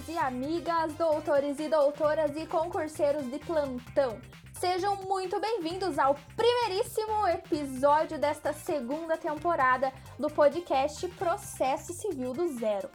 [0.00, 4.18] amigos e amigas, doutores e doutoras e concurseiros de plantão.
[4.58, 12.88] Sejam muito bem-vindos ao primeiríssimo episódio desta segunda temporada do podcast Processo Civil do Zero.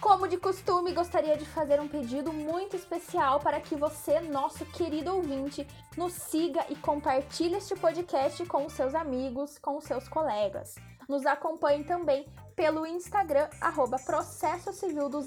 [0.00, 5.14] Como de costume, gostaria de fazer um pedido muito especial para que você, nosso querido
[5.14, 10.76] ouvinte, nos siga e compartilhe este podcast com os seus amigos, com os seus colegas.
[11.08, 12.26] Nos acompanhe também
[12.58, 15.24] pelo Instagram, arroba processo civil do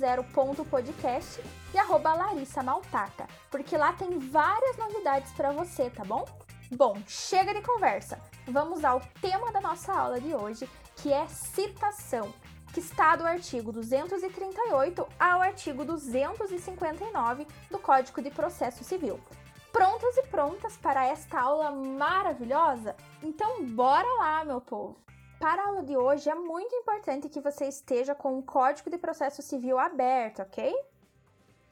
[1.73, 6.25] e arroba Larissa Maltaca, porque lá tem várias novidades para você, tá bom?
[6.69, 8.19] Bom, chega de conversa.
[8.45, 12.33] Vamos ao tema da nossa aula de hoje, que é citação
[12.73, 19.17] que está do artigo 238 ao artigo 259 do Código de Processo Civil.
[19.71, 22.93] Prontas e prontas para esta aula maravilhosa?
[23.23, 24.97] Então, bora lá, meu povo!
[25.41, 28.97] Para a aula de hoje, é muito importante que você esteja com o Código de
[28.99, 30.71] Processo Civil aberto, ok?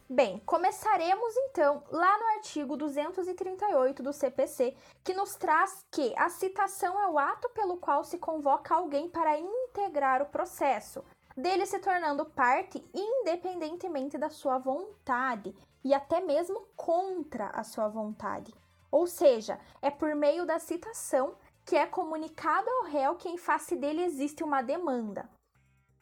[0.10, 7.00] Bem, começaremos então lá no artigo 238 do CPC, que nos traz que a citação
[7.00, 11.06] é o ato pelo qual se convoca alguém para integrar o processo,
[11.38, 18.52] dele se tornando parte independentemente da sua vontade e até mesmo contra a sua vontade.
[18.92, 21.36] Ou seja, é por meio da citação
[21.70, 25.30] que é comunicado ao réu que em face dele existe uma demanda.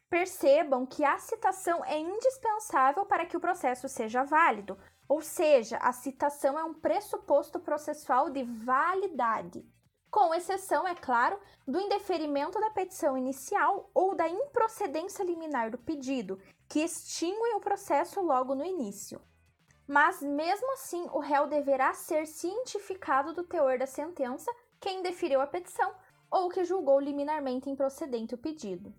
[0.10, 4.78] Percebam que a citação é indispensável para que o processo seja válido,
[5.10, 9.70] ou seja, a citação é um pressuposto processual de validade,
[10.10, 11.38] com exceção, é claro,
[11.68, 18.22] do indeferimento da petição inicial ou da improcedência liminar do pedido, que extinguem o processo
[18.22, 19.22] logo no início.
[19.86, 24.50] Mas, mesmo assim, o réu deverá ser cientificado do teor da sentença
[24.80, 25.94] quem deferiu a petição
[26.30, 28.94] ou que julgou liminarmente improcedente o pedido.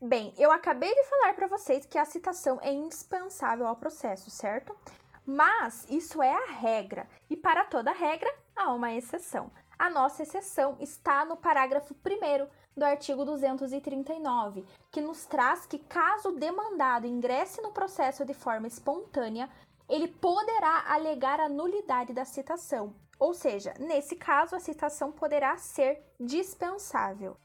[0.00, 4.76] Bem, eu acabei de falar para vocês que a citação é indispensável ao processo, certo?
[5.24, 9.52] Mas isso é a regra, e para toda regra há uma exceção.
[9.78, 16.30] A nossa exceção está no parágrafo 1 do artigo 239, que nos traz que, caso
[16.30, 19.48] o demandado ingresse no processo de forma espontânea,
[19.92, 26.02] ele poderá alegar a nulidade da citação, ou seja, nesse caso, a citação poderá ser
[26.18, 27.36] dispensável.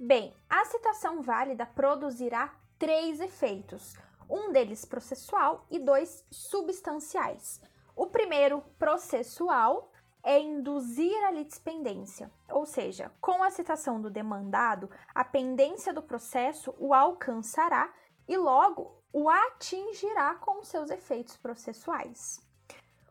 [0.00, 3.94] Bem, a citação válida produzirá três efeitos:
[4.28, 7.60] um deles processual e dois substanciais.
[7.94, 9.92] O primeiro, processual,
[10.24, 16.74] é induzir a litispendência, ou seja, com a citação do demandado, a pendência do processo
[16.78, 17.92] o alcançará
[18.26, 22.40] e logo o atingirá com seus efeitos processuais.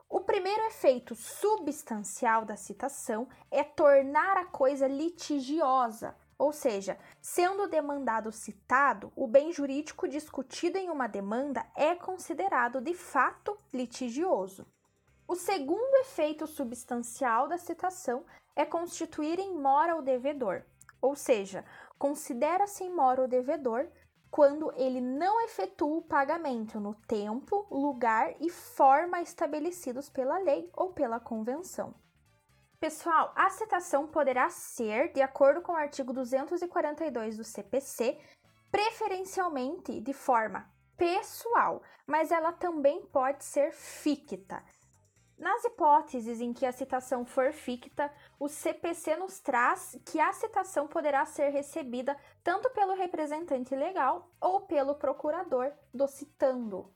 [0.09, 7.67] O primeiro efeito substancial da citação é tornar a coisa litigiosa, ou seja, sendo o
[7.67, 14.65] demandado citado, o bem jurídico discutido em uma demanda é considerado de fato litigioso.
[15.27, 20.63] O segundo efeito substancial da citação é constituir em mora o devedor,
[21.01, 21.63] ou seja,
[21.97, 23.87] considera-se em mora o devedor
[24.31, 30.93] quando ele não efetua o pagamento no tempo, lugar e forma estabelecidos pela lei ou
[30.93, 31.93] pela convenção.
[32.79, 38.17] Pessoal, a citação poderá ser, de acordo com o artigo 242 do CPC,
[38.71, 40.67] preferencialmente de forma
[40.97, 44.63] pessoal, mas ela também pode ser ficta.
[45.41, 50.85] Nas hipóteses em que a citação for ficta, o CPC nos traz que a citação
[50.85, 56.93] poderá ser recebida tanto pelo representante legal ou pelo procurador do citando.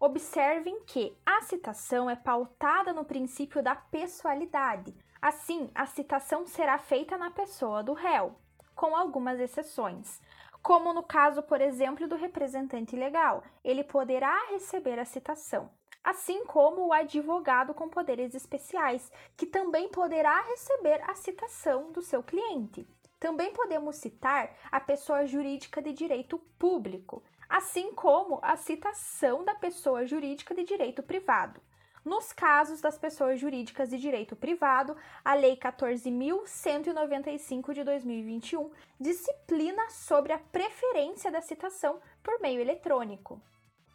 [0.00, 4.92] Observem que a citação é pautada no princípio da pessoalidade.
[5.22, 8.34] Assim, a citação será feita na pessoa do réu,
[8.74, 10.20] com algumas exceções.
[10.60, 15.70] Como no caso, por exemplo, do representante legal, ele poderá receber a citação
[16.04, 22.22] assim como o advogado com poderes especiais, que também poderá receber a citação do seu
[22.22, 22.86] cliente.
[23.18, 30.04] Também podemos citar a pessoa jurídica de direito público, assim como a citação da pessoa
[30.04, 31.58] jurídica de direito privado.
[32.04, 40.34] Nos casos das pessoas jurídicas de direito privado, a Lei 14.195 de 2021 disciplina sobre
[40.34, 43.40] a preferência da citação por meio eletrônico.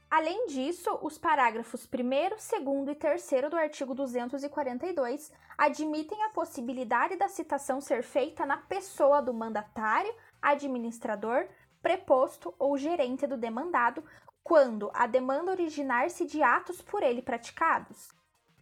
[0.10, 7.28] Além disso, os parágrafos 1, 2 e 3 do artigo 242 admitem a possibilidade da
[7.28, 10.12] citação ser feita na pessoa do mandatário,
[10.42, 11.48] administrador,
[11.80, 14.04] preposto ou gerente do demandado,
[14.44, 18.10] quando a demanda originar-se de atos por ele praticados.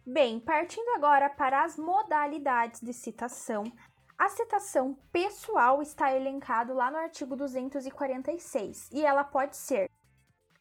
[0.04, 3.64] Bem, partindo agora para as modalidades de citação,
[4.18, 9.88] a citação pessoal está elencado lá no artigo 246 e ela pode ser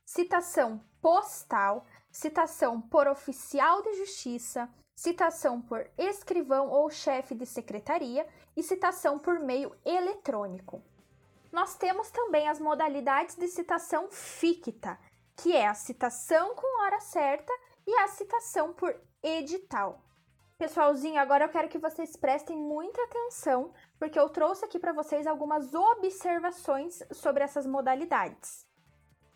[0.08, 8.26] citação postal, citação por oficial de justiça, citação por escrivão ou chefe de secretaria
[8.56, 10.82] e citação por meio eletrônico.
[11.52, 14.98] Nós temos também as modalidades de citação ficta,
[15.36, 17.52] que é a citação com hora certa
[17.86, 20.02] e a citação por edital.
[20.58, 25.28] Pessoalzinho, agora eu quero que vocês prestem muita atenção, porque eu trouxe aqui para vocês
[25.28, 28.67] algumas observações sobre essas modalidades.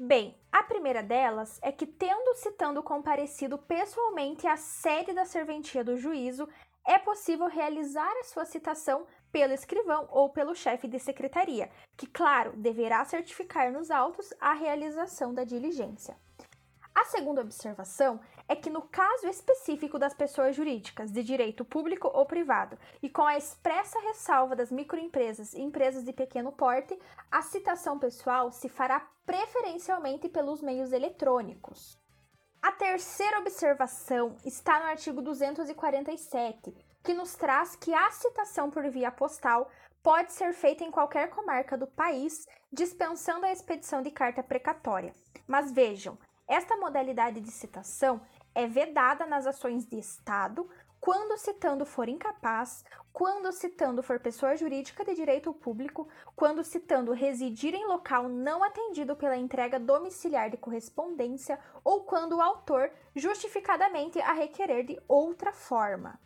[0.04, 5.96] Bem, a primeira delas é que, tendo citando comparecido pessoalmente à sede da serventia do
[5.96, 6.50] juízo,
[6.84, 12.54] é possível realizar a sua citação pelo escrivão ou pelo chefe de secretaria, que, claro,
[12.58, 16.18] deverá certificar nos autos a realização da diligência.
[16.96, 18.20] A segunda observação
[18.52, 23.26] é que, no caso específico das pessoas jurídicas de direito público ou privado, e com
[23.26, 27.00] a expressa ressalva das microempresas e empresas de pequeno porte,
[27.32, 31.98] a citação pessoal se fará preferencialmente pelos meios eletrônicos.
[32.62, 39.14] A terceira observação está no artigo 247, que nos traz que a citação por via
[39.14, 39.72] postal
[40.04, 45.16] pode ser feita em qualquer comarca do país, dispensando a expedição de carta precatória.
[45.48, 46.18] Mas vejam,
[46.52, 48.20] esta modalidade de citação
[48.54, 50.70] é vedada nas ações de Estado
[51.02, 57.74] quando citando for incapaz, quando citando for pessoa jurídica de direito público, quando citando residir
[57.74, 64.32] em local não atendido pela entrega domiciliar de correspondência ou quando o autor justificadamente a
[64.32, 66.20] requerer de outra forma.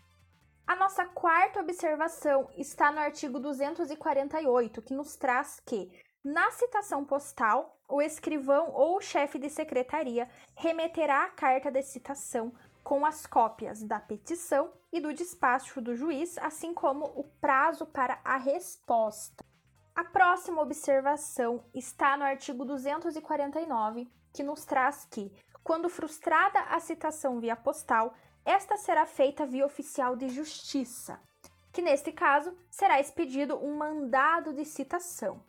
[0.68, 5.92] A nossa quarta observação está no artigo 248, que nos traz que,
[6.25, 12.51] na citação postal, o escrivão ou o chefe de secretaria remeterá a carta de citação
[12.83, 18.19] com as cópias da petição e do despacho do juiz, assim como o prazo para
[18.25, 19.45] a resposta.
[19.94, 25.31] A próxima observação está no artigo 249, que nos traz que,
[25.63, 31.19] quando frustrada a citação via postal, esta será feita via oficial de justiça,
[31.71, 35.39] que neste caso será expedido um mandado de citação.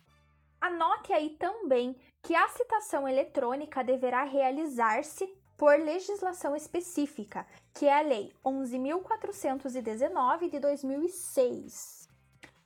[0.66, 5.24] Anote aí também que a citação eletrônica deverá realizar-se
[5.56, 12.08] por legislação específica, que é a Lei 11.419 de 2006.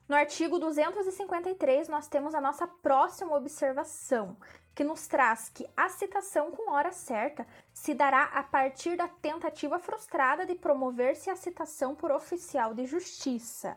[0.08, 4.34] No artigo 253, nós temos a nossa próxima observação,
[4.74, 9.78] que nos traz que a citação com hora certa se dará a partir da tentativa
[9.78, 13.76] frustrada de promover-se a citação por oficial de justiça.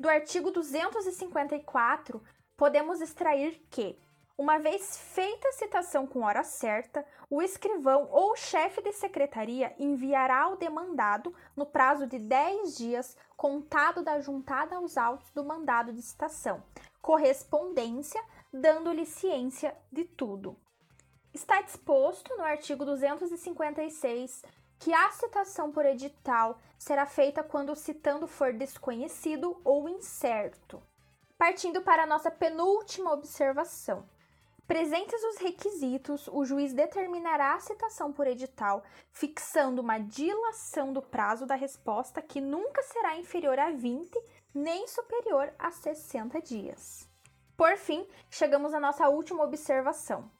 [0.00, 2.20] Do artigo 254,
[2.60, 3.98] podemos extrair que,
[4.36, 10.42] uma vez feita a citação com hora certa, o escrivão ou chefe de secretaria enviará
[10.42, 16.02] ao demandado, no prazo de 10 dias, contado da juntada aos autos do mandado de
[16.02, 16.62] citação,
[17.00, 18.22] correspondência,
[18.52, 20.54] dando-lhe ciência de tudo.
[21.32, 24.42] Está disposto no artigo 256
[24.78, 30.89] que a citação por edital será feita quando o citando for desconhecido ou incerto.
[31.40, 34.06] Partindo para a nossa penúltima observação.
[34.68, 41.46] Presentes os requisitos, o juiz determinará a citação por edital, fixando uma dilação do prazo
[41.46, 44.22] da resposta que nunca será inferior a 20
[44.54, 47.08] nem superior a 60 dias.
[47.56, 50.30] Por fim, chegamos à nossa última observação.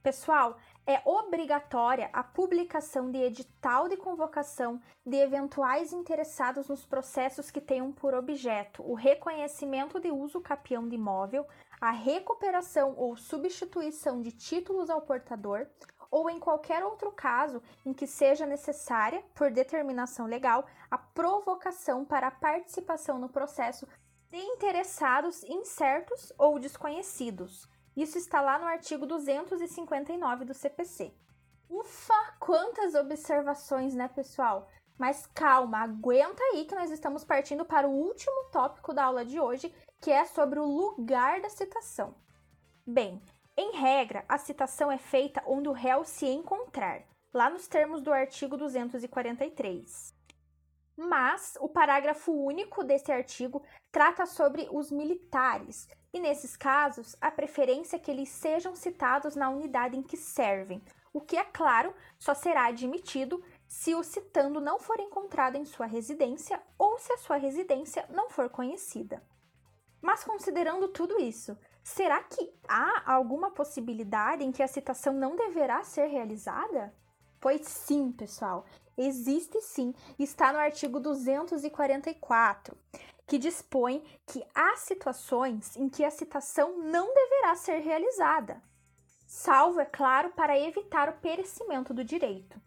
[0.00, 0.56] Pessoal,
[0.90, 7.92] é obrigatória a publicação de edital de convocação de eventuais interessados nos processos que tenham
[7.92, 11.46] por objeto o reconhecimento de uso capião de imóvel,
[11.80, 15.68] a recuperação ou substituição de títulos ao portador,
[16.10, 22.26] ou em qualquer outro caso em que seja necessária, por determinação legal, a provocação para
[22.26, 23.86] a participação no processo
[24.28, 27.68] de interessados incertos ou desconhecidos,
[28.02, 31.12] isso está lá no artigo 259 do CPC.
[31.68, 34.68] Ufa, quantas observações, né, pessoal?
[34.98, 39.40] Mas calma, aguenta aí que nós estamos partindo para o último tópico da aula de
[39.40, 42.14] hoje, que é sobre o lugar da citação.
[42.86, 43.22] Bem,
[43.56, 47.02] em regra, a citação é feita onde o réu se encontrar,
[47.32, 50.14] lá nos termos do artigo 243.
[50.96, 57.96] Mas o parágrafo único desse artigo trata sobre os militares, e nesses casos, a preferência
[57.96, 62.34] é que eles sejam citados na unidade em que servem, o que, é claro, só
[62.34, 67.36] será admitido se o citando não for encontrado em sua residência ou se a sua
[67.36, 69.22] residência não for conhecida.
[70.00, 75.82] Mas considerando tudo isso, será que há alguma possibilidade em que a citação não deverá
[75.82, 76.94] ser realizada?
[77.40, 78.64] Pois sim, pessoal,
[78.96, 82.76] existe sim, está no artigo 244
[83.30, 88.60] que dispõe que há situações em que a citação não deverá ser realizada.
[89.24, 92.60] salvo, é claro, para evitar o perecimento do direito.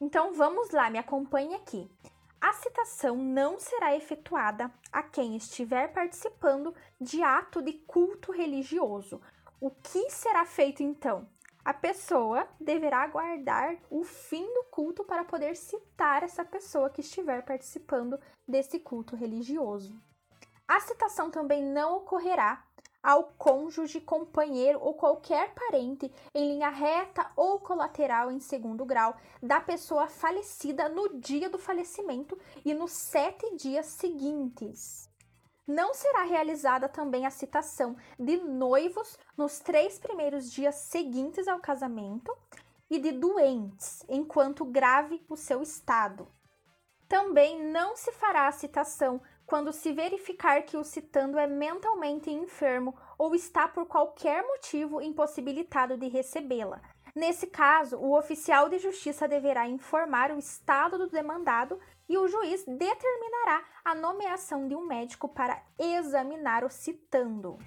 [0.00, 1.88] Então vamos lá, me acompanhe aqui.
[2.40, 9.20] A citação não será efetuada a quem estiver participando de ato de culto religioso.
[9.60, 11.28] O que será feito então?
[11.68, 17.44] A pessoa deverá aguardar o fim do culto para poder citar essa pessoa que estiver
[17.44, 19.94] participando desse culto religioso.
[20.66, 22.64] A citação também não ocorrerá
[23.02, 29.60] ao cônjuge, companheiro ou qualquer parente em linha reta ou colateral em segundo grau da
[29.60, 35.10] pessoa falecida no dia do falecimento e nos sete dias seguintes.
[35.68, 42.34] Não será realizada também a citação de noivos nos três primeiros dias seguintes ao casamento
[42.88, 46.26] e de doentes, enquanto grave o seu estado.
[47.06, 52.96] Também não se fará a citação quando se verificar que o citando é mentalmente enfermo
[53.18, 56.80] ou está por qualquer motivo impossibilitado de recebê-la.
[57.14, 62.64] Nesse caso, o oficial de justiça deverá informar o estado do demandado e o juiz
[62.64, 67.58] determinará a nomeação de um médico para examinar o citando.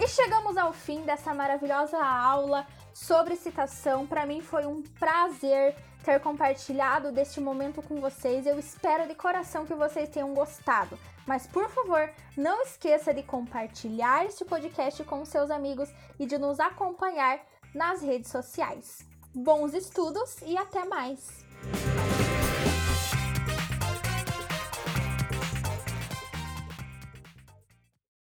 [0.00, 4.06] E chegamos ao fim dessa maravilhosa aula sobre citação.
[4.06, 8.46] Para mim foi um prazer ter compartilhado deste momento com vocês.
[8.46, 10.98] Eu espero de coração que vocês tenham gostado.
[11.24, 16.58] Mas por favor, não esqueça de compartilhar este podcast com seus amigos e de nos
[16.58, 17.40] acompanhar
[17.74, 19.06] nas redes sociais.
[19.34, 21.42] Bons estudos e até mais!